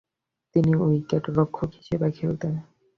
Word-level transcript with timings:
তিনি 0.55 0.71
উইকেট-রক্ষক 0.83 1.69
হিসেবে 1.77 2.07
খেলতেন। 2.11 2.53